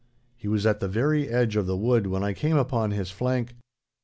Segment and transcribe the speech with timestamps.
[0.35, 3.53] He was at the very edge of the wood before I came upon his flank.